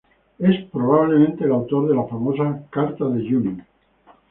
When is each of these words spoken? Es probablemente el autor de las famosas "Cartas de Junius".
Es 0.39 0.55
probablemente 0.71 1.43
el 1.43 1.51
autor 1.51 1.87
de 1.87 1.93
las 1.95 2.09
famosas 2.09 2.67
"Cartas 2.71 3.13
de 3.13 3.19
Junius". 3.21 3.59